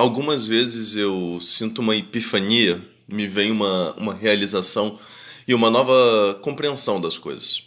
algumas 0.00 0.46
vezes 0.46 0.96
eu 0.96 1.38
sinto 1.42 1.80
uma 1.80 1.94
epifania, 1.94 2.82
me 3.06 3.26
vem 3.26 3.50
uma, 3.50 3.92
uma 3.94 4.14
realização 4.14 4.98
e 5.46 5.54
uma 5.54 5.70
nova 5.70 6.38
compreensão 6.42 7.00
das 7.00 7.18
coisas. 7.18 7.64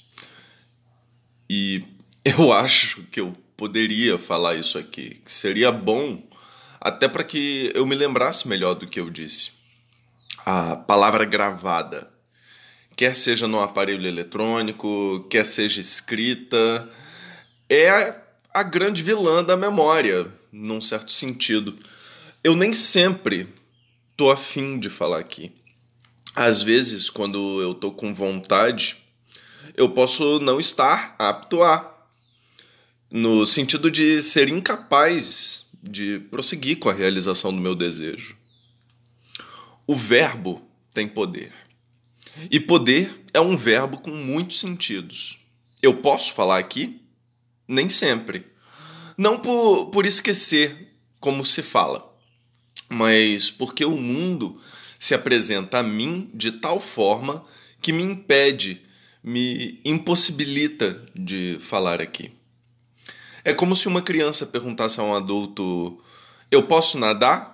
E 1.49 1.83
eu 2.25 2.51
acho 2.51 3.03
que 3.03 3.19
eu 3.19 3.35
poderia 3.55 4.17
falar 4.17 4.55
isso 4.55 4.77
aqui, 4.77 5.21
que 5.23 5.31
seria 5.31 5.71
bom 5.71 6.21
até 6.81 7.07
para 7.07 7.23
que 7.23 7.71
eu 7.75 7.85
me 7.85 7.95
lembrasse 7.95 8.47
melhor 8.47 8.73
do 8.73 8.87
que 8.87 8.99
eu 8.99 9.09
disse. 9.09 9.51
A 10.45 10.75
palavra 10.75 11.23
gravada, 11.23 12.11
quer 12.95 13.15
seja 13.15 13.47
no 13.47 13.61
aparelho 13.61 14.05
eletrônico, 14.05 15.25
quer 15.29 15.45
seja 15.45 15.79
escrita, 15.79 16.89
é 17.69 18.15
a 18.53 18.63
grande 18.63 19.03
vilã 19.03 19.43
da 19.43 19.55
memória, 19.55 20.27
num 20.51 20.81
certo 20.81 21.11
sentido. 21.11 21.77
Eu 22.43 22.57
nem 22.57 22.73
sempre 22.73 23.47
tô 24.17 24.29
afim 24.29 24.77
de 24.77 24.89
falar 24.89 25.19
aqui. 25.19 25.53
Às 26.35 26.61
vezes, 26.61 27.09
quando 27.09 27.61
eu 27.61 27.73
tô 27.73 27.89
com 27.89 28.13
vontade, 28.13 28.97
eu 29.77 29.89
posso 29.89 30.39
não 30.39 30.59
estar 30.59 31.15
apto 31.17 31.63
a. 31.63 31.89
No 33.09 33.45
sentido 33.45 33.89
de 33.89 34.21
ser 34.21 34.49
incapaz 34.49 35.69
de 35.81 36.19
prosseguir 36.31 36.79
com 36.79 36.89
a 36.89 36.93
realização 36.93 37.55
do 37.55 37.61
meu 37.61 37.75
desejo. 37.75 38.35
O 39.87 39.95
verbo 39.95 40.67
tem 40.93 41.07
poder. 41.07 41.53
E 42.51 42.59
poder 42.59 43.23
é 43.33 43.39
um 43.39 43.55
verbo 43.55 43.99
com 43.99 44.11
muitos 44.11 44.59
sentidos. 44.59 45.37
Eu 45.81 45.97
posso 45.97 46.33
falar 46.33 46.57
aqui? 46.57 47.01
Nem 47.65 47.87
sempre. 47.87 48.47
Não 49.17 49.39
por, 49.39 49.91
por 49.91 50.05
esquecer 50.05 50.93
como 51.21 51.45
se 51.45 51.61
fala, 51.61 52.12
mas 52.89 53.49
porque 53.49 53.85
o 53.85 53.97
mundo 53.97 54.57
se 54.99 55.13
apresenta 55.13 55.79
a 55.79 55.83
mim 55.83 56.29
de 56.33 56.51
tal 56.51 56.79
forma 56.79 57.43
que 57.81 57.91
me 57.91 58.03
impede, 58.03 58.81
me 59.23 59.81
impossibilita 59.83 61.01
de 61.13 61.57
falar 61.59 62.01
aqui. 62.01 62.31
É 63.43 63.53
como 63.53 63.75
se 63.75 63.87
uma 63.87 64.01
criança 64.01 64.45
perguntasse 64.45 64.99
a 64.99 65.03
um 65.03 65.13
adulto: 65.13 66.01
Eu 66.49 66.63
posso 66.63 66.97
nadar? 66.97 67.51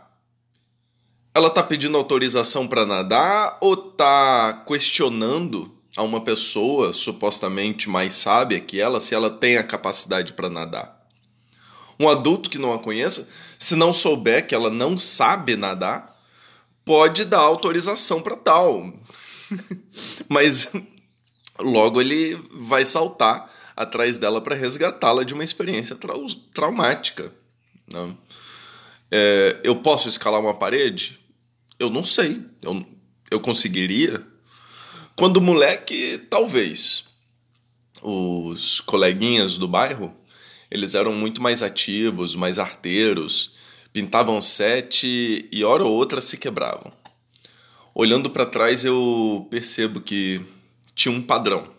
Ela 1.34 1.48
está 1.48 1.64
pedindo 1.64 1.98
autorização 1.98 2.68
para 2.68 2.86
nadar 2.86 3.58
ou 3.62 3.74
está 3.74 4.64
questionando 4.68 5.76
a 5.96 6.04
uma 6.04 6.22
pessoa 6.22 6.94
supostamente 6.94 7.90
mais 7.90 8.14
sábia 8.16 8.60
que 8.60 8.80
ela 8.80 9.00
se 9.00 9.16
ela 9.16 9.30
tem 9.30 9.58
a 9.58 9.64
capacidade 9.64 10.34
para 10.34 10.50
nadar? 10.50 11.08
Um 12.00 12.08
adulto 12.08 12.50
que 12.50 12.58
não 12.58 12.74
a 12.74 12.80
conheça, 12.80 13.28
se 13.60 13.76
não 13.76 13.92
souber 13.92 14.48
que 14.48 14.56
ela 14.56 14.70
não 14.70 14.98
sabe 14.98 15.58
nadar, 15.58 16.18
pode 16.86 17.26
dar 17.26 17.40
autorização 17.40 18.22
para 18.22 18.38
tal. 18.38 18.94
Mas 20.30 20.72
logo 21.60 22.00
ele 22.00 22.36
vai 22.54 22.86
saltar 22.86 23.54
atrás 23.76 24.18
dela 24.18 24.40
para 24.40 24.56
resgatá-la 24.56 25.24
de 25.24 25.34
uma 25.34 25.44
experiência 25.44 25.96
trau 25.96 26.26
traumática. 26.54 27.34
Né? 27.92 28.16
É, 29.12 29.60
eu 29.62 29.76
posso 29.76 30.08
escalar 30.08 30.40
uma 30.40 30.54
parede? 30.54 31.20
Eu 31.78 31.90
não 31.90 32.02
sei. 32.02 32.42
Eu, 32.62 32.86
eu 33.30 33.42
conseguiria? 33.42 34.26
Quando 35.18 35.42
moleque, 35.42 36.18
talvez. 36.30 37.10
Os 38.02 38.80
coleguinhas 38.80 39.58
do 39.58 39.68
bairro 39.68 40.16
eles 40.70 40.96
eram 40.96 41.14
muito 41.14 41.42
mais 41.42 41.64
ativos, 41.64 42.36
mais 42.36 42.60
arteiros, 42.60 43.54
pintavam 43.92 44.42
sete 44.42 45.48
e 45.52 45.64
hora 45.64 45.84
ou 45.84 45.94
outra 45.94 46.22
se 46.22 46.38
quebravam. 46.38 46.92
Olhando 47.94 48.30
para 48.30 48.46
trás 48.46 48.86
eu 48.86 49.48
percebo 49.50 50.00
que 50.00 50.42
tinha 50.94 51.14
um 51.14 51.22
padrão. 51.22 51.74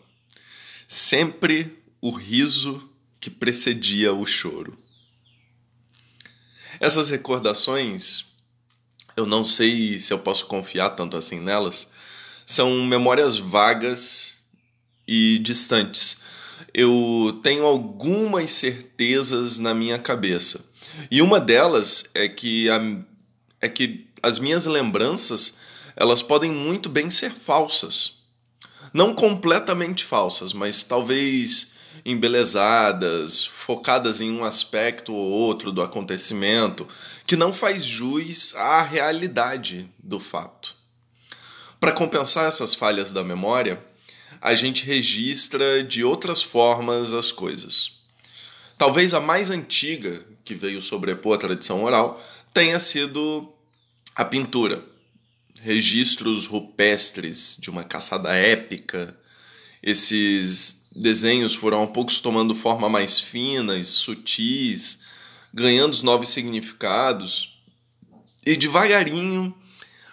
Sempre 0.88 1.78
o 2.00 2.10
riso 2.10 2.90
que 3.20 3.30
precedia 3.30 4.12
o 4.12 4.26
choro. 4.26 4.76
Essas 6.80 7.10
recordações, 7.10 8.32
eu 9.16 9.26
não 9.26 9.44
sei 9.44 9.98
se 9.98 10.12
eu 10.12 10.18
posso 10.18 10.46
confiar 10.46 10.90
tanto 10.90 11.16
assim 11.16 11.38
nelas, 11.38 11.88
são 12.46 12.84
memórias 12.84 13.36
vagas 13.36 14.38
e 15.06 15.38
distantes, 15.38 16.22
eu 16.72 17.40
tenho 17.42 17.64
algumas 17.64 18.50
certezas 18.50 19.58
na 19.58 19.74
minha 19.74 19.98
cabeça. 19.98 20.64
E 21.10 21.22
uma 21.22 21.40
delas 21.40 22.04
é 22.14 22.28
que, 22.28 22.68
a, 22.68 22.80
é 23.60 23.68
que 23.68 24.08
as 24.22 24.38
minhas 24.38 24.66
lembranças 24.66 25.56
elas 25.96 26.22
podem 26.22 26.50
muito 26.50 26.88
bem 26.88 27.10
ser 27.10 27.30
falsas. 27.30 28.20
Não 28.92 29.14
completamente 29.14 30.04
falsas, 30.04 30.52
mas 30.52 30.84
talvez 30.84 31.72
embelezadas, 32.04 33.44
focadas 33.44 34.20
em 34.20 34.30
um 34.30 34.44
aspecto 34.44 35.12
ou 35.14 35.30
outro 35.30 35.70
do 35.70 35.82
acontecimento 35.82 36.88
que 37.26 37.36
não 37.36 37.52
faz 37.52 37.84
jus 37.84 38.54
à 38.54 38.82
realidade 38.82 39.88
do 40.02 40.18
fato. 40.18 40.74
Para 41.78 41.92
compensar 41.92 42.46
essas 42.46 42.74
falhas 42.74 43.12
da 43.12 43.22
memória, 43.22 43.82
a 44.40 44.54
gente 44.54 44.84
registra 44.84 45.84
de 45.84 46.02
outras 46.02 46.42
formas 46.42 47.12
as 47.12 47.30
coisas. 47.30 47.92
Talvez 48.78 49.12
a 49.12 49.20
mais 49.20 49.50
antiga 49.50 50.24
que 50.42 50.54
veio 50.54 50.80
sobrepor 50.80 51.34
a 51.34 51.38
tradição 51.38 51.84
oral 51.84 52.20
tenha 52.54 52.78
sido 52.78 53.52
a 54.14 54.24
pintura. 54.24 54.82
Registros 55.60 56.46
rupestres 56.46 57.56
de 57.60 57.68
uma 57.68 57.84
caçada 57.84 58.34
épica. 58.34 59.14
Esses 59.82 60.82
desenhos 60.96 61.54
foram 61.54 61.80
aos 61.80 61.90
poucos 61.90 62.20
tomando 62.20 62.54
forma 62.54 62.88
mais 62.88 63.20
finas, 63.20 63.88
sutis, 63.88 65.02
ganhando 65.52 65.92
os 65.92 66.02
novos 66.02 66.30
significados. 66.30 67.60
E 68.46 68.56
devagarinho 68.56 69.54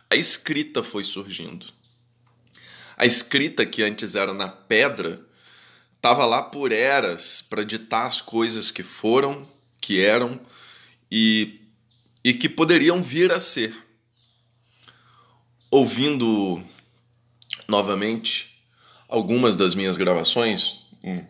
a 0.09 0.15
escrita 0.15 0.83
foi 0.83 1.05
surgindo. 1.05 1.76
A 2.97 3.05
escrita 3.05 3.63
que 3.63 3.83
antes 3.83 4.15
era 4.15 4.33
na 4.33 4.49
pedra 4.49 5.23
estava 5.95 6.25
lá 6.25 6.41
por 6.41 6.71
eras 6.71 7.45
para 7.47 7.63
ditar 7.63 8.07
as 8.07 8.19
coisas 8.19 8.71
que 8.71 8.81
foram, 8.81 9.47
que 9.79 10.01
eram 10.01 10.39
e, 11.11 11.61
e 12.23 12.33
que 12.33 12.49
poderiam 12.49 13.03
vir 13.03 13.31
a 13.31 13.39
ser. 13.39 13.77
Ouvindo 15.69 16.63
novamente 17.67 18.63
algumas 19.07 19.55
das 19.55 19.75
minhas 19.75 19.95
gravações, 19.95 20.87
hum, 21.03 21.23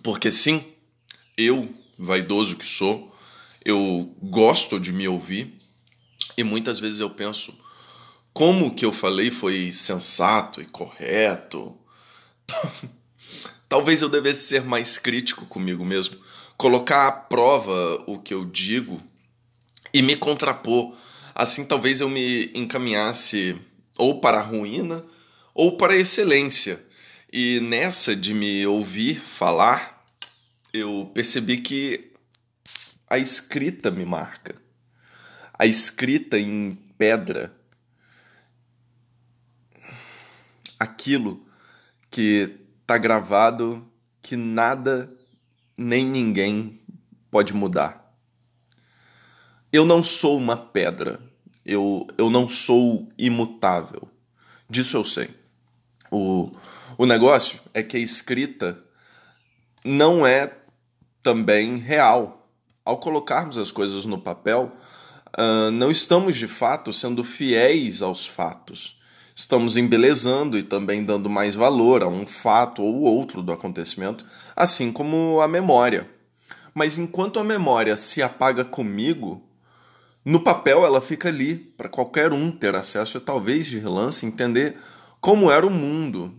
porque 0.00 0.30
sim, 0.30 0.72
eu, 1.36 1.74
vaidoso 1.98 2.56
que 2.56 2.64
sou, 2.64 3.12
eu 3.64 4.14
gosto 4.22 4.78
de 4.78 4.92
me 4.92 5.08
ouvir 5.08 5.60
e 6.36 6.44
muitas 6.44 6.78
vezes 6.78 7.00
eu 7.00 7.10
penso 7.10 7.65
como 8.36 8.66
o 8.66 8.70
que 8.70 8.84
eu 8.84 8.92
falei 8.92 9.30
foi 9.30 9.72
sensato 9.72 10.60
e 10.60 10.66
correto. 10.66 11.74
Talvez 13.66 14.02
eu 14.02 14.10
devesse 14.10 14.46
ser 14.46 14.62
mais 14.62 14.98
crítico 14.98 15.46
comigo 15.46 15.82
mesmo, 15.86 16.18
colocar 16.54 17.06
à 17.06 17.12
prova 17.12 18.04
o 18.06 18.18
que 18.18 18.34
eu 18.34 18.44
digo 18.44 19.02
e 19.90 20.02
me 20.02 20.16
contrapor. 20.16 20.94
Assim, 21.34 21.64
talvez 21.64 22.02
eu 22.02 22.10
me 22.10 22.50
encaminhasse 22.52 23.58
ou 23.96 24.20
para 24.20 24.40
a 24.40 24.42
ruína 24.42 25.02
ou 25.54 25.78
para 25.78 25.94
a 25.94 25.96
excelência. 25.96 26.78
E 27.32 27.58
nessa 27.60 28.14
de 28.14 28.34
me 28.34 28.66
ouvir 28.66 29.18
falar, 29.18 30.04
eu 30.74 31.10
percebi 31.14 31.56
que 31.56 32.12
a 33.08 33.16
escrita 33.16 33.90
me 33.90 34.04
marca. 34.04 34.60
A 35.58 35.64
escrita 35.64 36.38
em 36.38 36.78
pedra 36.98 37.55
aquilo 40.78 41.46
que 42.10 42.58
está 42.80 42.98
gravado 42.98 43.86
que 44.22 44.36
nada 44.36 45.10
nem 45.76 46.04
ninguém 46.04 46.80
pode 47.30 47.52
mudar. 47.52 48.14
Eu 49.72 49.84
não 49.84 50.02
sou 50.02 50.36
uma 50.36 50.56
pedra, 50.56 51.20
eu, 51.64 52.06
eu 52.16 52.30
não 52.30 52.48
sou 52.48 53.08
imutável. 53.18 54.08
Disso 54.68 54.96
eu 54.96 55.04
sei. 55.04 55.30
O, 56.10 56.50
o 56.96 57.06
negócio 57.06 57.60
é 57.74 57.82
que 57.82 57.96
a 57.96 58.00
escrita 58.00 58.82
não 59.84 60.26
é 60.26 60.52
também 61.22 61.76
real. 61.76 62.48
Ao 62.84 62.98
colocarmos 62.98 63.58
as 63.58 63.72
coisas 63.72 64.04
no 64.04 64.18
papel, 64.18 64.72
uh, 65.36 65.70
não 65.72 65.90
estamos 65.90 66.36
de 66.36 66.46
fato 66.46 66.92
sendo 66.92 67.24
fiéis 67.24 68.00
aos 68.00 68.26
fatos 68.26 68.95
estamos 69.36 69.76
embelezando 69.76 70.58
e 70.58 70.62
também 70.62 71.04
dando 71.04 71.30
mais 71.30 71.54
valor 71.54 72.02
a 72.02 72.08
um 72.08 72.26
fato 72.26 72.82
ou 72.82 73.02
outro 73.02 73.42
do 73.42 73.52
acontecimento, 73.52 74.24
assim 74.56 74.90
como 74.90 75.40
a 75.42 75.46
memória. 75.46 76.10
Mas 76.74 76.98
enquanto 76.98 77.38
a 77.38 77.44
memória 77.44 77.96
se 77.96 78.22
apaga 78.22 78.64
comigo, 78.64 79.46
No 80.28 80.40
papel, 80.40 80.84
ela 80.84 81.00
fica 81.00 81.28
ali 81.28 81.54
para 81.54 81.88
qualquer 81.88 82.32
um 82.32 82.50
ter 82.50 82.74
acesso 82.74 83.16
e 83.16 83.20
talvez 83.20 83.64
de 83.66 83.78
relance 83.78 84.26
entender 84.26 84.76
como 85.20 85.52
era 85.52 85.64
o 85.64 85.70
mundo, 85.70 86.36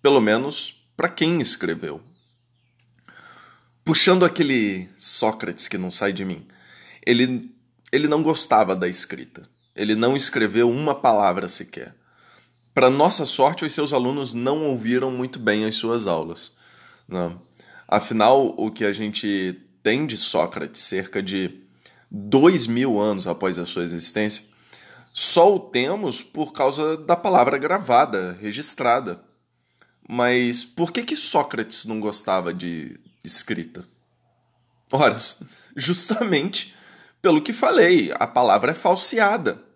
pelo 0.00 0.20
menos 0.20 0.86
para 0.96 1.08
quem 1.08 1.40
escreveu. 1.40 2.00
Puxando 3.84 4.24
aquele 4.24 4.88
Sócrates 4.96 5.66
que 5.66 5.76
não 5.76 5.90
sai 5.90 6.12
de 6.12 6.24
mim, 6.24 6.46
ele, 7.04 7.52
ele 7.90 8.06
não 8.06 8.22
gostava 8.22 8.76
da 8.76 8.86
escrita. 8.86 9.42
Ele 9.74 9.96
não 9.96 10.16
escreveu 10.16 10.70
uma 10.70 10.94
palavra 10.94 11.48
sequer. 11.48 11.96
Para 12.78 12.90
nossa 12.90 13.26
sorte, 13.26 13.64
os 13.64 13.72
seus 13.72 13.92
alunos 13.92 14.34
não 14.34 14.66
ouviram 14.66 15.10
muito 15.10 15.40
bem 15.40 15.64
as 15.64 15.74
suas 15.74 16.06
aulas. 16.06 16.52
Né? 17.08 17.34
Afinal, 17.88 18.54
o 18.56 18.70
que 18.70 18.84
a 18.84 18.92
gente 18.92 19.60
tem 19.82 20.06
de 20.06 20.16
Sócrates, 20.16 20.82
cerca 20.82 21.20
de 21.20 21.60
dois 22.08 22.68
mil 22.68 23.00
anos 23.00 23.26
após 23.26 23.58
a 23.58 23.66
sua 23.66 23.82
existência, 23.82 24.44
só 25.12 25.56
o 25.56 25.58
temos 25.58 26.22
por 26.22 26.52
causa 26.52 26.96
da 26.96 27.16
palavra 27.16 27.58
gravada, 27.58 28.38
registrada. 28.40 29.24
Mas 30.08 30.64
por 30.64 30.92
que, 30.92 31.02
que 31.02 31.16
Sócrates 31.16 31.84
não 31.84 31.98
gostava 31.98 32.54
de 32.54 32.96
escrita? 33.24 33.88
Ora, 34.92 35.16
justamente 35.74 36.76
pelo 37.20 37.42
que 37.42 37.52
falei, 37.52 38.12
a 38.14 38.26
palavra 38.28 38.70
é 38.70 38.74
falseada. 38.74 39.66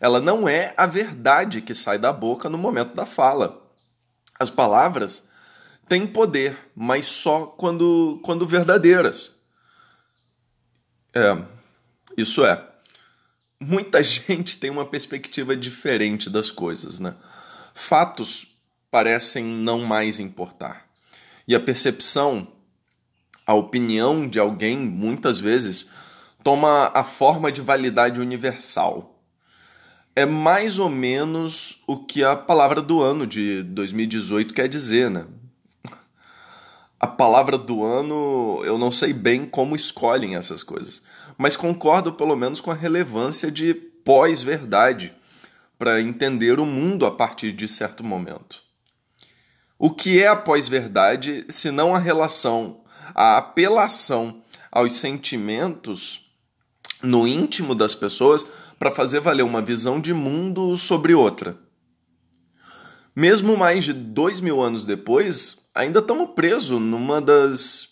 Ela 0.00 0.20
não 0.20 0.48
é 0.48 0.72
a 0.76 0.86
verdade 0.86 1.60
que 1.60 1.74
sai 1.74 1.98
da 1.98 2.12
boca 2.12 2.48
no 2.48 2.58
momento 2.58 2.94
da 2.94 3.04
fala. 3.04 3.62
As 4.38 4.50
palavras 4.50 5.24
têm 5.88 6.06
poder, 6.06 6.56
mas 6.74 7.06
só 7.06 7.46
quando, 7.46 8.20
quando 8.22 8.46
verdadeiras. 8.46 9.36
É, 11.14 11.36
isso 12.16 12.44
é, 12.44 12.64
muita 13.60 14.02
gente 14.04 14.58
tem 14.58 14.70
uma 14.70 14.86
perspectiva 14.86 15.56
diferente 15.56 16.30
das 16.30 16.50
coisas, 16.50 17.00
né? 17.00 17.14
Fatos 17.74 18.46
parecem 18.90 19.44
não 19.44 19.80
mais 19.80 20.18
importar. 20.18 20.86
E 21.46 21.54
a 21.54 21.60
percepção, 21.60 22.48
a 23.46 23.54
opinião 23.54 24.28
de 24.28 24.38
alguém, 24.38 24.76
muitas 24.76 25.40
vezes, 25.40 25.90
toma 26.42 26.90
a 26.94 27.02
forma 27.02 27.50
de 27.50 27.60
validade 27.60 28.20
universal. 28.20 29.17
É 30.18 30.26
mais 30.26 30.80
ou 30.80 30.88
menos 30.88 31.80
o 31.86 31.96
que 31.96 32.24
a 32.24 32.34
palavra 32.34 32.82
do 32.82 33.00
ano 33.00 33.24
de 33.24 33.62
2018 33.62 34.52
quer 34.52 34.68
dizer, 34.68 35.08
né? 35.08 35.24
a 36.98 37.06
palavra 37.06 37.56
do 37.56 37.84
ano, 37.84 38.60
eu 38.64 38.76
não 38.76 38.90
sei 38.90 39.12
bem 39.12 39.46
como 39.46 39.76
escolhem 39.76 40.34
essas 40.34 40.64
coisas, 40.64 41.04
mas 41.38 41.56
concordo 41.56 42.12
pelo 42.12 42.34
menos 42.34 42.60
com 42.60 42.72
a 42.72 42.74
relevância 42.74 43.48
de 43.48 43.72
pós-verdade 43.72 45.14
para 45.78 46.00
entender 46.00 46.58
o 46.58 46.66
mundo 46.66 47.06
a 47.06 47.12
partir 47.12 47.52
de 47.52 47.68
certo 47.68 48.02
momento. 48.02 48.60
O 49.78 49.88
que 49.88 50.20
é 50.20 50.26
a 50.26 50.34
pós-verdade 50.34 51.46
se 51.48 51.70
não 51.70 51.94
a 51.94 51.98
relação, 52.00 52.80
a 53.14 53.36
apelação 53.36 54.42
aos 54.72 54.94
sentimentos 54.94 56.28
no 57.00 57.28
íntimo 57.28 57.74
das 57.74 57.94
pessoas 57.94 58.67
para 58.78 58.90
fazer 58.90 59.20
valer 59.20 59.42
uma 59.42 59.60
visão 59.60 60.00
de 60.00 60.14
mundo 60.14 60.76
sobre 60.76 61.14
outra? 61.14 61.58
Mesmo 63.14 63.56
mais 63.56 63.84
de 63.84 63.92
dois 63.92 64.38
mil 64.38 64.62
anos 64.62 64.84
depois, 64.84 65.68
ainda 65.74 65.98
estamos 65.98 66.30
presos 66.34 66.80
numa 66.80 67.20
das 67.20 67.88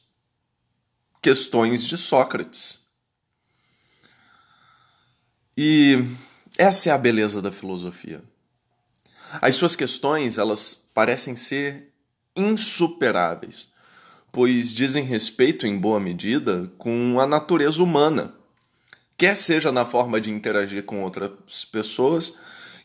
questões 1.21 1.85
de 1.85 1.97
Sócrates. 1.97 2.87
E 5.57 6.05
essa 6.57 6.91
é 6.91 6.93
a 6.93 6.99
beleza 6.99 7.43
da 7.43 7.51
filosofia. 7.51 8.23
As 9.41 9.57
suas 9.57 9.75
questões, 9.75 10.39
elas 10.39 10.75
parecem 10.95 11.35
ser 11.35 11.93
insuperáveis, 12.37 13.73
pois 14.31 14.73
dizem 14.73 15.03
respeito 15.03 15.67
em 15.67 15.77
boa 15.77 15.99
medida 15.99 16.71
com 16.79 17.19
a 17.19 17.27
natureza 17.27 17.83
humana, 17.83 18.36
quer 19.17 19.35
seja 19.35 19.73
na 19.73 19.85
forma 19.85 20.21
de 20.21 20.31
interagir 20.31 20.85
com 20.85 21.03
outras 21.03 21.65
pessoas, 21.65 22.37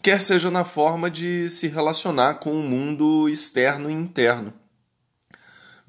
quer 0.01 0.19
seja 0.19 0.49
na 0.49 0.63
forma 0.63 1.09
de 1.09 1.49
se 1.49 1.67
relacionar 1.67 2.35
com 2.35 2.51
o 2.51 2.63
mundo 2.63 3.27
externo 3.29 3.89
e 3.89 3.93
interno 3.93 4.53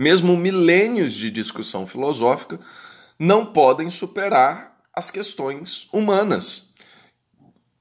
mesmo 0.02 0.36
milênios 0.36 1.12
de 1.12 1.30
discussão 1.30 1.86
filosófica, 1.86 2.58
não 3.18 3.46
podem 3.46 3.90
superar 3.90 4.76
as 4.94 5.10
questões 5.10 5.88
humanas, 5.92 6.72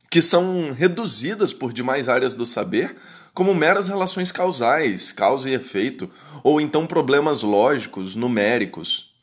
que 0.10 0.22
são 0.22 0.72
reduzidas 0.72 1.54
por 1.54 1.74
demais 1.74 2.08
áreas 2.08 2.34
do 2.34 2.46
saber 2.46 2.96
como 3.34 3.56
meras 3.56 3.88
relações 3.88 4.32
causais, 4.32 5.12
causa 5.12 5.50
e 5.50 5.54
efeito, 5.54 6.10
ou 6.44 6.60
então 6.60 6.86
problemas 6.86 7.42
lógicos, 7.42 8.14
numéricos. 8.14 9.16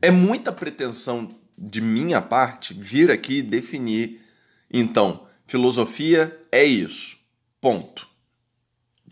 É 0.00 0.10
muita 0.10 0.50
pretensão 0.50 1.28
de 1.58 1.80
minha 1.80 2.20
parte 2.20 2.72
vir 2.72 3.10
aqui 3.10 3.42
definir, 3.42 4.20
então, 4.70 5.26
filosofia 5.46 6.38
é 6.52 6.64
isso. 6.64 7.16
Ponto. 7.60 8.06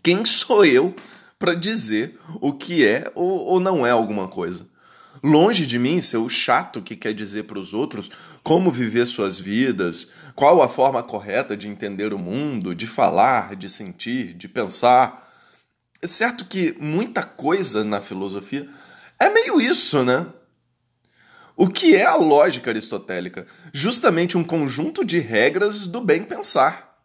Quem 0.01 0.23
sou 0.23 0.63
eu 0.65 0.95
para 1.37 1.53
dizer 1.53 2.17
o 2.39 2.53
que 2.53 2.85
é 2.85 3.11
ou, 3.13 3.39
ou 3.45 3.59
não 3.59 3.85
é 3.85 3.91
alguma 3.91 4.27
coisa. 4.27 4.65
Longe 5.23 5.65
de 5.65 5.79
mim 5.79 5.99
ser 5.99 6.17
o 6.17 6.29
chato 6.29 6.81
que 6.81 6.95
quer 6.95 7.13
dizer 7.13 7.43
para 7.43 7.59
os 7.59 7.73
outros 7.73 8.09
como 8.43 8.71
viver 8.71 9.05
suas 9.05 9.39
vidas, 9.39 10.11
qual 10.35 10.61
a 10.61 10.69
forma 10.69 11.01
correta 11.01 11.57
de 11.57 11.67
entender 11.67 12.13
o 12.13 12.19
mundo, 12.19 12.75
de 12.75 12.85
falar, 12.85 13.55
de 13.55 13.69
sentir, 13.69 14.33
de 14.33 14.47
pensar. 14.47 15.27
É 16.01 16.07
certo 16.07 16.45
que 16.45 16.75
muita 16.79 17.23
coisa 17.23 17.83
na 17.83 17.99
filosofia 17.99 18.67
é 19.19 19.29
meio 19.29 19.59
isso, 19.59 20.03
né? 20.03 20.27
O 21.59 21.67
que 21.67 21.95
é 21.95 22.05
a 22.05 22.15
lógica 22.15 22.69
aristotélica? 22.69 23.47
Justamente 23.73 24.37
um 24.37 24.43
conjunto 24.43 25.03
de 25.03 25.17
regras 25.17 25.87
do 25.87 25.99
bem 25.99 26.23
pensar. 26.23 27.01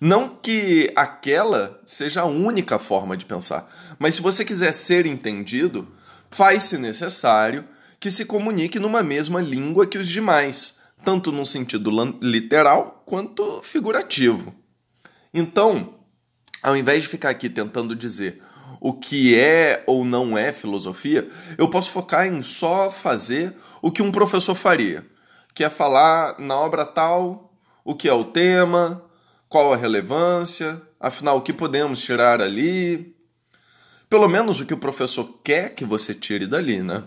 Não 0.00 0.28
que 0.28 0.92
aquela 0.96 1.80
seja 1.86 2.22
a 2.22 2.26
única 2.26 2.76
forma 2.76 3.16
de 3.16 3.24
pensar, 3.24 3.70
mas 4.00 4.16
se 4.16 4.20
você 4.20 4.44
quiser 4.44 4.72
ser 4.72 5.06
entendido, 5.06 5.86
faz-se 6.28 6.76
necessário 6.76 7.64
que 8.00 8.10
se 8.10 8.24
comunique 8.24 8.80
numa 8.80 9.02
mesma 9.02 9.40
língua 9.40 9.86
que 9.86 9.98
os 9.98 10.08
demais, 10.08 10.78
tanto 11.04 11.30
num 11.30 11.44
sentido 11.44 11.90
literal 12.20 13.04
quanto 13.06 13.62
figurativo. 13.62 14.52
Então, 15.32 15.94
ao 16.60 16.76
invés 16.76 17.04
de 17.04 17.08
ficar 17.08 17.30
aqui 17.30 17.48
tentando 17.48 17.94
dizer 17.94 18.42
o 18.80 18.92
que 18.92 19.38
é 19.38 19.82
ou 19.86 20.04
não 20.04 20.36
é 20.36 20.52
filosofia, 20.52 21.26
eu 21.56 21.68
posso 21.68 21.90
focar 21.90 22.26
em 22.26 22.42
só 22.42 22.90
fazer 22.90 23.54
o 23.82 23.90
que 23.90 24.02
um 24.02 24.12
professor 24.12 24.54
faria, 24.54 25.04
que 25.54 25.64
é 25.64 25.70
falar 25.70 26.38
na 26.38 26.56
obra 26.56 26.84
tal 26.84 27.48
o 27.88 27.94
que 27.94 28.06
é 28.06 28.12
o 28.12 28.22
tema, 28.22 29.02
qual 29.48 29.72
a 29.72 29.76
relevância, 29.76 30.78
afinal, 31.00 31.38
o 31.38 31.40
que 31.40 31.54
podemos 31.54 32.02
tirar 32.02 32.42
ali? 32.42 33.16
Pelo 34.10 34.28
menos 34.28 34.60
o 34.60 34.66
que 34.66 34.74
o 34.74 34.78
professor 34.78 35.40
quer 35.42 35.74
que 35.74 35.86
você 35.86 36.14
tire 36.14 36.46
dali, 36.46 36.82
né? 36.82 37.02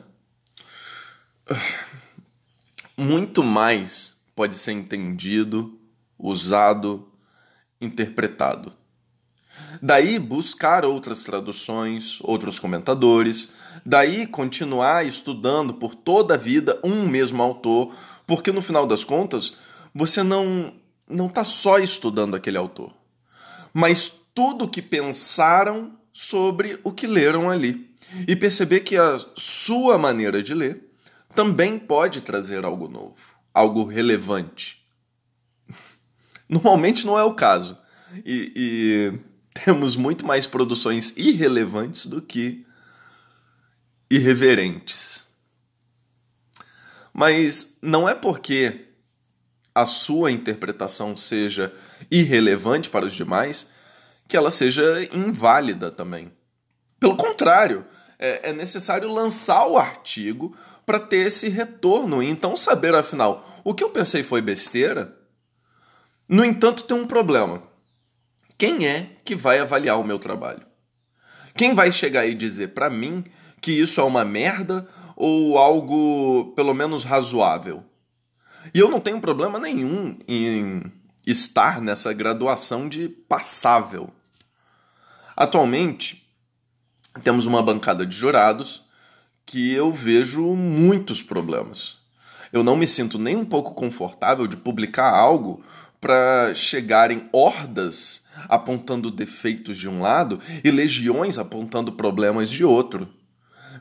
Muito 2.98 3.44
mais 3.44 4.24
pode 4.36 4.56
ser 4.56 4.72
entendido, 4.72 5.80
usado, 6.18 7.12
interpretado. 7.80 8.76
Daí 9.82 10.20
buscar 10.20 10.86
outras 10.86 11.24
traduções, 11.24 12.20
outros 12.22 12.60
comentadores, 12.60 13.52
daí 13.86 14.28
continuar 14.28 15.06
estudando 15.06 15.74
por 15.74 15.96
toda 15.96 16.36
a 16.36 16.38
vida 16.38 16.80
um 16.84 17.08
mesmo 17.08 17.42
autor, 17.42 17.94
porque 18.28 18.52
no 18.52 18.62
final 18.62 18.86
das 18.86 19.04
contas 19.04 19.54
você 19.94 20.24
não 20.24 20.74
não 21.10 21.28
está 21.28 21.44
só 21.44 21.78
estudando 21.78 22.36
aquele 22.36 22.58
autor, 22.58 22.94
mas 23.74 24.22
tudo 24.34 24.64
o 24.66 24.68
que 24.70 24.82
pensaram 24.82 25.98
sobre 26.14 26.80
o 26.84 26.92
que 26.92 27.08
leram 27.08 27.50
ali. 27.50 27.90
E 28.28 28.36
perceber 28.36 28.82
que 28.82 28.98
a 28.98 29.18
sua 29.36 29.98
maneira 29.98 30.44
de 30.44 30.54
ler 30.54 30.92
também 31.34 31.80
pode 31.80 32.22
trazer 32.22 32.66
algo 32.66 32.88
novo, 32.88 33.16
algo 33.54 33.86
relevante. 33.86 34.86
Normalmente 36.50 37.06
não 37.06 37.18
é 37.18 37.24
o 37.24 37.34
caso. 37.34 37.78
E, 38.26 38.52
e 38.56 39.20
temos 39.54 39.96
muito 39.96 40.26
mais 40.26 40.48
produções 40.48 41.14
irrelevantes 41.18 42.06
do 42.06 42.22
que 42.22 42.66
irreverentes. 44.10 45.28
Mas 47.14 47.78
não 47.82 48.08
é 48.08 48.16
porque 48.16 48.88
a 49.74 49.86
sua 49.86 50.32
interpretação 50.32 51.16
seja 51.16 51.74
irrelevante 52.10 52.90
para 52.90 53.06
os 53.06 53.14
demais, 53.14 53.72
que 54.28 54.36
ela 54.36 54.52
seja 54.52 54.84
inválida 55.14 55.92
também. 55.92 56.32
Pelo 57.00 57.16
contrário, 57.16 57.86
É, 58.24 58.52
é 58.52 58.54
necessário 58.54 59.12
lançar 59.12 59.66
o 59.66 59.80
artigo 59.80 60.56
para 60.86 61.00
ter 61.00 61.26
esse 61.26 61.50
retorno 61.50 62.22
e 62.22 62.30
então 62.30 62.56
saber, 62.56 62.94
afinal, 62.94 63.44
o 63.64 63.74
que 63.74 63.84
eu 63.84 63.90
pensei 63.90 64.22
foi 64.22 64.44
besteira. 64.44 65.18
No 66.30 66.46
entanto, 66.46 66.84
tem 66.84 66.96
um 66.96 67.08
problema. 67.08 67.64
Quem 68.62 68.86
é 68.86 69.10
que 69.26 69.36
vai 69.36 69.58
avaliar 69.58 70.00
o 70.00 70.04
meu 70.04 70.20
trabalho? 70.20 70.62
Quem 71.56 71.74
vai 71.74 71.92
chegar 71.92 72.28
e 72.28 72.36
dizer 72.36 72.76
para 72.76 72.92
mim 72.92 73.24
que 73.60 73.72
isso 73.72 74.00
é 74.00 74.04
uma 74.04 74.24
merda 74.24 74.88
ou 75.16 75.58
algo 75.58 76.54
pelo 76.56 76.72
menos 76.72 77.04
razoável? 77.04 77.84
E 78.72 78.78
eu 78.78 78.88
não 78.88 79.00
tenho 79.00 79.20
problema 79.20 79.58
nenhum 79.58 80.16
em 80.28 80.84
estar 81.26 81.82
nessa 81.82 82.14
graduação 82.14 82.88
de 82.88 83.10
passável. 83.10 84.12
Atualmente, 85.36 86.32
temos 87.24 87.48
uma 87.48 87.64
bancada 87.64 88.06
de 88.06 88.16
jurados 88.16 88.84
que 89.44 89.74
eu 89.74 89.92
vejo 89.92 90.56
muitos 90.56 91.24
problemas. 91.24 91.98
Eu 92.54 92.64
não 92.64 92.76
me 92.76 92.86
sinto 92.86 93.18
nem 93.18 93.36
um 93.36 93.46
pouco 93.46 93.74
confortável 93.74 94.46
de 94.46 94.58
publicar 94.58 95.10
algo 95.12 95.64
para 96.02 96.52
chegarem 96.56 97.30
hordas 97.32 98.26
apontando 98.50 99.12
defeitos 99.12 99.78
de 99.78 99.88
um 99.88 100.02
lado 100.02 100.40
e 100.64 100.72
legiões 100.72 101.38
apontando 101.38 101.92
problemas 101.92 102.50
de 102.50 102.66
outro. 102.66 103.08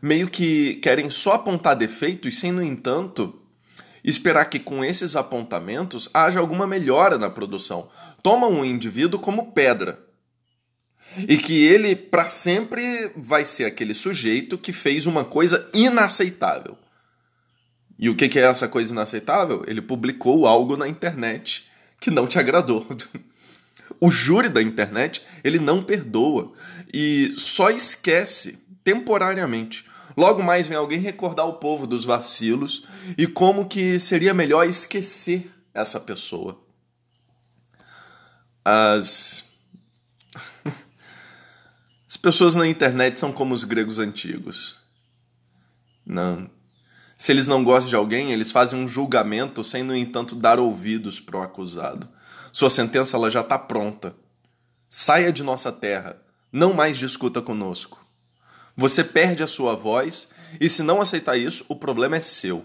Meio 0.02 0.28
que 0.28 0.74
querem 0.76 1.08
só 1.08 1.32
apontar 1.32 1.74
defeitos 1.74 2.38
sem, 2.38 2.52
no 2.52 2.62
entanto, 2.62 3.40
esperar 4.04 4.44
que 4.44 4.58
com 4.58 4.84
esses 4.84 5.16
apontamentos 5.16 6.10
haja 6.12 6.38
alguma 6.38 6.66
melhora 6.66 7.16
na 7.16 7.30
produção. 7.30 7.88
Tomam 8.22 8.52
um 8.52 8.64
indivíduo 8.64 9.18
como 9.18 9.52
pedra. 9.52 9.98
E 11.26 11.38
que 11.38 11.64
ele, 11.64 11.96
para 11.96 12.26
sempre, 12.26 13.10
vai 13.16 13.44
ser 13.44 13.64
aquele 13.64 13.94
sujeito 13.94 14.56
que 14.56 14.72
fez 14.72 15.06
uma 15.06 15.24
coisa 15.24 15.68
inaceitável. 15.74 16.78
E 17.98 18.08
o 18.08 18.14
que 18.14 18.38
é 18.38 18.42
essa 18.42 18.68
coisa 18.68 18.92
inaceitável? 18.92 19.64
Ele 19.66 19.82
publicou 19.82 20.46
algo 20.46 20.76
na 20.76 20.86
internet 20.86 21.69
que 22.00 22.10
não 22.10 22.26
te 22.26 22.38
agradou. 22.38 22.86
O 24.00 24.10
júri 24.10 24.48
da 24.48 24.62
internet, 24.62 25.22
ele 25.44 25.58
não 25.58 25.82
perdoa 25.82 26.52
e 26.92 27.34
só 27.36 27.70
esquece 27.70 28.58
temporariamente 28.82 29.84
Logo 30.16 30.42
mais 30.42 30.68
vem 30.68 30.76
alguém 30.76 30.98
recordar 30.98 31.46
o 31.46 31.54
povo 31.54 31.86
dos 31.86 32.04
vacilos 32.04 32.82
e 33.16 33.26
como 33.26 33.66
que 33.66 33.98
seria 33.98 34.34
melhor 34.34 34.68
esquecer 34.68 35.50
essa 35.72 36.00
pessoa. 36.00 36.60
As 38.64 39.44
As 42.06 42.16
pessoas 42.16 42.56
na 42.56 42.66
internet 42.66 43.18
são 43.18 43.32
como 43.32 43.54
os 43.54 43.64
gregos 43.64 43.98
antigos. 43.98 44.76
Não. 46.04 46.50
Se 47.20 47.32
eles 47.32 47.46
não 47.46 47.62
gostam 47.62 47.90
de 47.90 47.94
alguém, 47.94 48.32
eles 48.32 48.50
fazem 48.50 48.82
um 48.82 48.88
julgamento 48.88 49.62
sem, 49.62 49.82
no 49.82 49.94
entanto, 49.94 50.34
dar 50.34 50.58
ouvidos 50.58 51.20
para 51.20 51.38
o 51.38 51.42
acusado. 51.42 52.08
Sua 52.50 52.70
sentença 52.70 53.14
ela 53.14 53.28
já 53.28 53.42
está 53.42 53.58
pronta. 53.58 54.16
Saia 54.88 55.30
de 55.30 55.42
nossa 55.42 55.70
terra. 55.70 56.16
Não 56.50 56.72
mais 56.72 56.96
discuta 56.96 57.42
conosco. 57.42 58.02
Você 58.74 59.04
perde 59.04 59.42
a 59.42 59.46
sua 59.46 59.76
voz 59.76 60.30
e, 60.58 60.66
se 60.70 60.82
não 60.82 60.98
aceitar 60.98 61.36
isso, 61.36 61.62
o 61.68 61.76
problema 61.76 62.16
é 62.16 62.20
seu. 62.20 62.64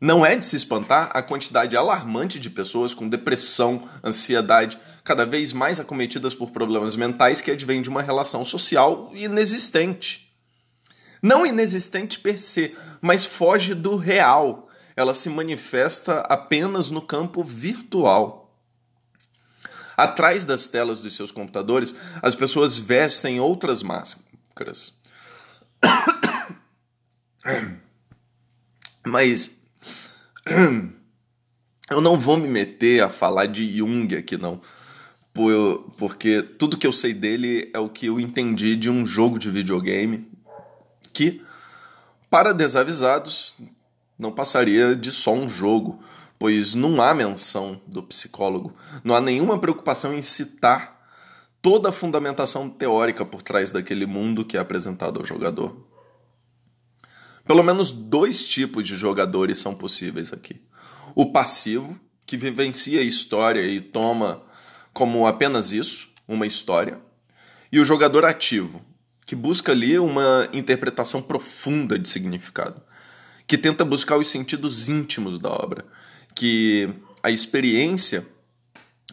Não 0.00 0.24
é 0.24 0.36
de 0.36 0.46
se 0.46 0.54
espantar 0.54 1.10
a 1.12 1.20
quantidade 1.20 1.76
alarmante 1.76 2.38
de 2.38 2.48
pessoas 2.48 2.94
com 2.94 3.08
depressão, 3.08 3.82
ansiedade, 4.04 4.78
cada 5.02 5.26
vez 5.26 5.52
mais 5.52 5.80
acometidas 5.80 6.32
por 6.32 6.52
problemas 6.52 6.94
mentais 6.94 7.40
que 7.40 7.50
advêm 7.50 7.82
de 7.82 7.88
uma 7.88 8.02
relação 8.02 8.44
social 8.44 9.10
inexistente. 9.12 10.29
Não 11.22 11.44
inexistente 11.44 12.18
per 12.18 12.38
se, 12.38 12.74
mas 13.00 13.24
foge 13.24 13.74
do 13.74 13.96
real. 13.96 14.68
Ela 14.96 15.14
se 15.14 15.28
manifesta 15.28 16.20
apenas 16.20 16.90
no 16.90 17.02
campo 17.02 17.44
virtual. 17.44 18.40
Atrás 19.96 20.46
das 20.46 20.68
telas 20.68 21.00
dos 21.00 21.14
seus 21.14 21.30
computadores, 21.30 21.94
as 22.22 22.34
pessoas 22.34 22.76
vestem 22.76 23.38
outras 23.38 23.82
máscaras. 23.82 24.98
Mas 29.06 29.58
eu 31.90 32.00
não 32.00 32.18
vou 32.18 32.38
me 32.38 32.48
meter 32.48 33.02
a 33.02 33.10
falar 33.10 33.46
de 33.46 33.76
Jung 33.76 34.14
aqui, 34.14 34.36
não. 34.38 34.60
Porque 35.96 36.42
tudo 36.42 36.76
que 36.76 36.86
eu 36.86 36.92
sei 36.92 37.14
dele 37.14 37.70
é 37.72 37.78
o 37.78 37.88
que 37.88 38.06
eu 38.06 38.18
entendi 38.18 38.76
de 38.76 38.90
um 38.90 39.06
jogo 39.06 39.38
de 39.38 39.50
videogame 39.50 40.29
que, 41.12 41.42
para 42.28 42.52
desavisados, 42.52 43.56
não 44.18 44.30
passaria 44.30 44.94
de 44.94 45.10
só 45.10 45.32
um 45.32 45.48
jogo, 45.48 45.98
pois 46.38 46.74
não 46.74 47.00
há 47.02 47.14
menção 47.14 47.80
do 47.86 48.02
psicólogo, 48.02 48.74
não 49.02 49.14
há 49.14 49.20
nenhuma 49.20 49.58
preocupação 49.58 50.14
em 50.14 50.22
citar 50.22 51.00
toda 51.60 51.90
a 51.90 51.92
fundamentação 51.92 52.68
teórica 52.68 53.24
por 53.24 53.42
trás 53.42 53.72
daquele 53.72 54.06
mundo 54.06 54.44
que 54.44 54.56
é 54.56 54.60
apresentado 54.60 55.20
ao 55.20 55.26
jogador. 55.26 55.76
Pelo 57.46 57.62
menos 57.62 57.92
dois 57.92 58.48
tipos 58.48 58.86
de 58.86 58.96
jogadores 58.96 59.58
são 59.58 59.74
possíveis 59.74 60.32
aqui. 60.32 60.60
O 61.14 61.32
passivo, 61.32 61.98
que 62.24 62.36
vivencia 62.36 63.00
a 63.00 63.04
história 63.04 63.62
e 63.66 63.80
toma 63.80 64.42
como 64.92 65.26
apenas 65.26 65.72
isso, 65.72 66.08
uma 66.26 66.46
história, 66.46 67.00
e 67.72 67.78
o 67.80 67.84
jogador 67.84 68.24
ativo, 68.24 68.84
que 69.30 69.36
busca 69.36 69.70
ali 69.70 69.96
uma 69.96 70.48
interpretação 70.52 71.22
profunda 71.22 71.96
de 71.96 72.08
significado, 72.08 72.82
que 73.46 73.56
tenta 73.56 73.84
buscar 73.84 74.16
os 74.16 74.28
sentidos 74.28 74.88
íntimos 74.88 75.38
da 75.38 75.48
obra, 75.48 75.84
que 76.34 76.92
a 77.22 77.30
experiência 77.30 78.26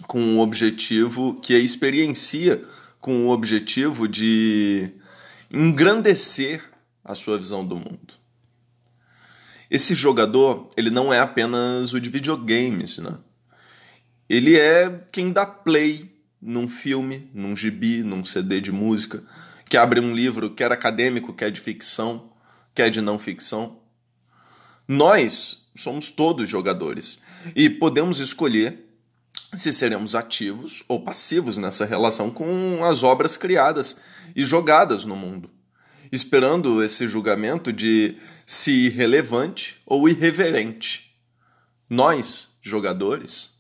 com 0.08 0.38
o 0.38 0.40
objetivo, 0.40 1.40
que 1.40 1.54
a 1.54 1.60
experiencia 1.60 2.60
com 3.00 3.28
o 3.28 3.30
objetivo 3.30 4.08
de 4.08 4.90
engrandecer 5.52 6.68
a 7.04 7.14
sua 7.14 7.38
visão 7.38 7.64
do 7.64 7.76
mundo. 7.76 8.16
Esse 9.70 9.94
jogador, 9.94 10.68
ele 10.76 10.90
não 10.90 11.14
é 11.14 11.20
apenas 11.20 11.94
o 11.94 12.02
de 12.02 12.10
videogames, 12.10 12.98
né? 12.98 13.20
Ele 14.28 14.58
é 14.58 15.00
quem 15.12 15.32
dá 15.32 15.46
play 15.46 16.12
num 16.42 16.68
filme, 16.68 17.30
num 17.36 17.56
gibi, 17.56 18.02
num 18.02 18.26
CD 18.26 18.60
de 18.60 18.72
música, 18.72 19.22
que 19.70 19.78
abre 19.78 20.00
um 20.00 20.14
livro, 20.14 20.50
quer 20.50 20.72
acadêmico, 20.72 21.34
quer 21.34 21.52
de 21.52 21.60
ficção, 21.60 22.32
quer 22.74 22.90
de 22.90 23.02
não 23.02 23.20
ficção. 23.20 23.80
Nós 24.88 25.70
somos 25.76 26.10
todos 26.10 26.50
jogadores 26.50 27.22
e 27.56 27.70
podemos 27.70 28.20
escolher 28.20 28.86
se 29.54 29.72
seremos 29.72 30.16
ativos 30.16 30.84
ou 30.88 31.02
passivos 31.04 31.58
nessa 31.58 31.86
relação 31.86 32.30
com 32.32 32.84
as 32.84 33.04
obras 33.04 33.38
criadas 33.38 33.98
e 34.36 34.46
jogadas 34.46 35.06
no 35.06 35.16
mundo, 35.16 35.50
esperando 36.12 36.84
esse 36.84 37.08
julgamento 37.08 37.72
de 37.72 38.18
se 38.46 38.90
relevante 38.90 39.82
ou 39.86 40.08
irreverente. 40.08 41.16
Nós, 41.90 42.50
jogadores, 42.62 43.52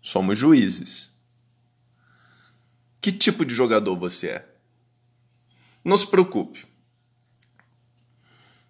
somos 0.00 0.38
juízes. 0.38 1.16
Que 3.00 3.12
tipo 3.12 3.44
de 3.44 3.54
jogador 3.54 3.96
você 3.96 4.28
é? 4.28 4.57
Não 5.84 5.96
se 5.96 6.06
preocupe. 6.06 6.66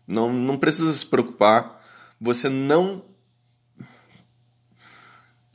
Não, 0.07 0.33
não 0.33 0.57
precisa 0.57 0.93
se 0.93 1.05
preocupar. 1.05 1.85
Você 2.21 2.49
não. 2.49 3.05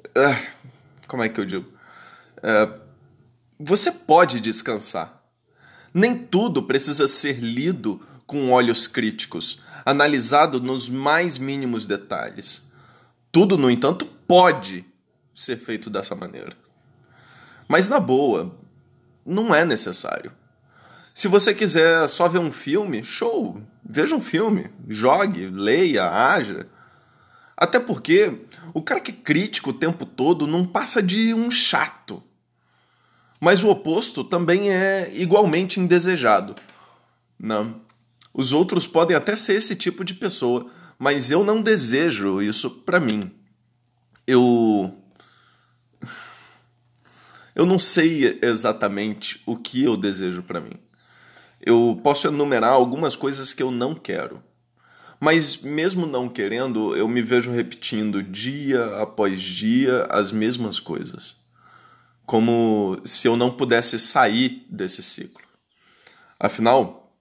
Uh, 0.07 0.63
como 1.07 1.23
é 1.23 1.29
que 1.29 1.39
eu 1.39 1.45
digo? 1.45 1.71
É, 2.41 2.79
você 3.59 3.91
pode 3.91 4.39
descansar. 4.39 5.23
Nem 5.93 6.17
tudo 6.17 6.63
precisa 6.63 7.07
ser 7.07 7.39
lido 7.39 8.01
com 8.25 8.51
olhos 8.51 8.87
críticos, 8.87 9.61
analisado 9.85 10.59
nos 10.59 10.89
mais 10.89 11.37
mínimos 11.37 11.85
detalhes. 11.85 12.67
Tudo, 13.31 13.57
no 13.57 13.69
entanto, 13.69 14.05
pode 14.05 14.85
ser 15.33 15.57
feito 15.57 15.89
dessa 15.89 16.15
maneira. 16.15 16.55
Mas 17.67 17.87
na 17.87 17.99
boa, 17.99 18.55
não 19.25 19.53
é 19.53 19.65
necessário. 19.65 20.31
Se 21.13 21.27
você 21.27 21.53
quiser 21.53 22.07
só 22.07 22.27
ver 22.27 22.39
um 22.39 22.51
filme, 22.51 23.03
show, 23.03 23.61
veja 23.87 24.15
um 24.15 24.21
filme, 24.21 24.71
jogue, 24.89 25.47
leia, 25.47 26.09
haja. 26.09 26.67
Até 27.55 27.79
porque 27.79 28.41
o 28.73 28.81
cara 28.81 28.99
que 28.99 29.11
é 29.11 29.15
crítico 29.15 29.69
o 29.69 29.73
tempo 29.73 30.05
todo 30.05 30.47
não 30.47 30.65
passa 30.65 31.03
de 31.03 31.33
um 31.33 31.51
chato. 31.51 32.23
Mas 33.39 33.63
o 33.63 33.69
oposto 33.69 34.23
também 34.23 34.71
é 34.71 35.11
igualmente 35.13 35.79
indesejado. 35.79 36.55
Não. 37.39 37.81
Os 38.33 38.51
outros 38.51 38.87
podem 38.87 39.15
até 39.15 39.35
ser 39.35 39.53
esse 39.53 39.75
tipo 39.75 40.03
de 40.03 40.15
pessoa, 40.15 40.65
mas 40.97 41.29
eu 41.29 41.43
não 41.43 41.61
desejo 41.61 42.41
isso 42.41 42.69
para 42.69 42.99
mim. 42.99 43.29
Eu 44.25 44.97
eu 47.55 47.67
não 47.67 47.77
sei 47.77 48.39
exatamente 48.41 49.43
o 49.45 49.55
que 49.55 49.83
eu 49.83 49.95
desejo 49.95 50.41
para 50.41 50.59
mim. 50.59 50.79
Eu 51.65 51.99
posso 52.03 52.27
enumerar 52.27 52.71
algumas 52.71 53.15
coisas 53.15 53.53
que 53.53 53.63
eu 53.63 53.71
não 53.71 53.95
quero. 53.95 54.43
Mas 55.19 55.61
mesmo 55.61 56.05
não 56.05 56.27
querendo, 56.27 56.95
eu 56.95 57.07
me 57.07 57.21
vejo 57.21 57.51
repetindo 57.51 58.21
dia 58.21 58.97
após 58.97 59.41
dia 59.41 60.05
as 60.09 60.31
mesmas 60.31 60.79
coisas. 60.79 61.37
Como 62.25 62.99
se 63.05 63.27
eu 63.27 63.37
não 63.37 63.49
pudesse 63.49 63.97
sair 63.97 64.65
desse 64.69 65.01
ciclo. 65.01 65.43
Afinal, 66.39 67.15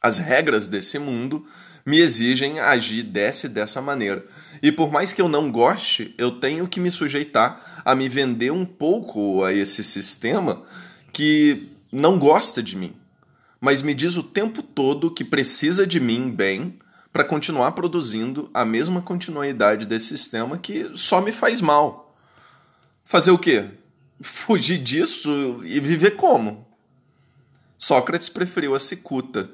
as 0.00 0.18
regras 0.18 0.68
desse 0.68 0.98
mundo 0.98 1.44
me 1.84 1.98
exigem 1.98 2.58
agir 2.58 3.02
dessa 3.02 3.46
e 3.46 3.50
dessa 3.50 3.82
maneira. 3.82 4.24
E 4.62 4.72
por 4.72 4.90
mais 4.90 5.12
que 5.12 5.20
eu 5.20 5.28
não 5.28 5.50
goste, 5.50 6.14
eu 6.16 6.32
tenho 6.32 6.66
que 6.66 6.80
me 6.80 6.90
sujeitar 6.90 7.82
a 7.84 7.94
me 7.94 8.08
vender 8.08 8.50
um 8.50 8.64
pouco 8.64 9.44
a 9.44 9.52
esse 9.52 9.84
sistema 9.84 10.62
que 11.12 11.68
não 11.92 12.18
gosta 12.18 12.62
de 12.62 12.76
mim, 12.76 12.94
mas 13.60 13.82
me 13.82 13.94
diz 13.94 14.16
o 14.16 14.22
tempo 14.22 14.62
todo 14.62 15.10
que 15.10 15.24
precisa 15.24 15.86
de 15.86 15.98
mim 15.98 16.30
bem 16.30 16.76
para 17.12 17.24
continuar 17.24 17.72
produzindo 17.72 18.50
a 18.52 18.64
mesma 18.64 19.00
continuidade 19.00 19.86
desse 19.86 20.08
sistema 20.08 20.58
que 20.58 20.90
só 20.94 21.20
me 21.20 21.32
faz 21.32 21.60
mal. 21.60 22.14
Fazer 23.02 23.30
o 23.30 23.38
quê? 23.38 23.70
Fugir 24.20 24.78
disso 24.78 25.62
e 25.64 25.80
viver 25.80 26.12
como? 26.12 26.66
Sócrates 27.78 28.28
preferiu 28.28 28.74
a 28.74 28.80
cicuta. 28.80 29.50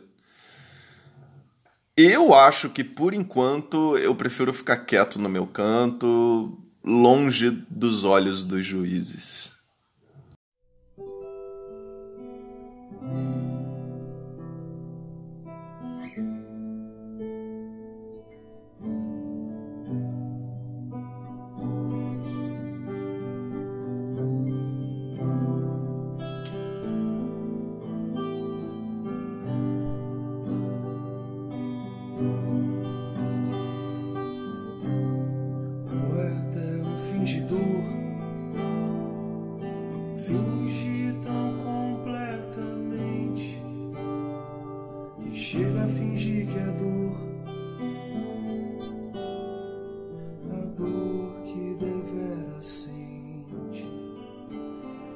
Eu 1.96 2.34
acho 2.34 2.70
que 2.70 2.82
por 2.82 3.12
enquanto 3.12 3.98
eu 3.98 4.14
prefiro 4.14 4.52
ficar 4.52 4.78
quieto 4.78 5.18
no 5.18 5.28
meu 5.28 5.46
canto, 5.46 6.58
longe 6.82 7.50
dos 7.68 8.04
olhos 8.04 8.44
dos 8.44 8.64
juízes. 8.64 9.61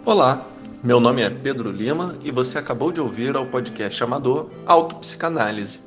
Olá, 0.06 0.46
meu 0.84 1.00
nome 1.00 1.20
é 1.20 1.28
Pedro 1.28 1.68
Lima 1.68 2.14
e 2.22 2.30
você 2.30 2.58
acabou 2.58 2.92
de 2.92 3.00
ouvir 3.00 3.36
ao 3.36 3.44
podcast 3.46 4.04
amador 4.04 4.48
Autopsicanálise. 4.64 5.80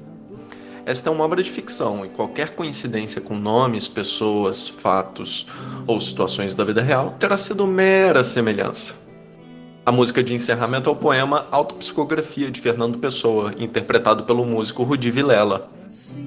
Esta 0.86 1.10
é 1.10 1.14
uma 1.14 1.24
obra 1.24 1.42
de 1.42 1.50
ficção 1.50 2.06
e 2.06 2.10
qualquer 2.10 2.50
coincidência 2.50 3.22
com 3.22 3.34
nomes, 3.34 3.88
pessoas, 3.88 4.68
fatos 4.68 5.48
ou 5.88 6.02
situações 6.02 6.54
da 6.54 6.66
vida 6.66 6.82
real 6.82 7.16
terá 7.18 7.38
sido 7.38 7.66
mera 7.66 8.22
semelhança. 8.22 9.08
A 9.86 9.92
música 9.92 10.22
de 10.22 10.34
encerramento 10.34 10.90
é 10.90 10.92
o 10.92 10.98
poema 10.98 11.48
Autopsicografia 11.50 12.52
de 12.52 12.60
Fernando 12.60 12.98
Pessoa, 12.98 13.54
interpretado 13.58 14.26
pelo 14.26 14.44
músico 14.44 14.84
Rudi 14.84 15.10
Vilela. 15.10 15.70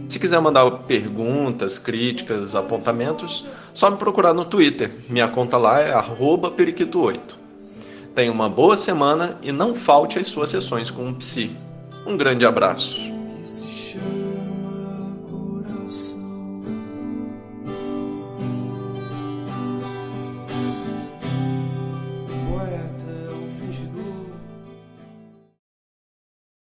Se 0.09 0.19
quiser 0.19 0.41
mandar 0.41 0.71
perguntas, 0.87 1.79
críticas, 1.79 2.55
apontamentos, 2.55 3.47
só 3.75 3.91
me 3.91 3.99
procurar 3.99 4.33
no 4.33 4.47
Twitter. 4.47 4.97
Minha 5.11 5.29
conta 5.29 5.59
lá 5.59 5.79
é 5.79 5.93
periquito8. 5.93 7.42
Tenha 8.15 8.31
uma 8.31 8.49
boa 8.49 8.77
semana 8.77 9.39
e 9.43 9.53
não 9.53 9.75
falte 9.75 10.19
às 10.19 10.27
suas 10.27 10.51
sessões 10.51 10.91
com 10.91 11.09
o 11.09 11.15
Psi. 11.15 11.51
Um 12.07 12.17
grande 12.17 12.45
abraço. 12.45 13.12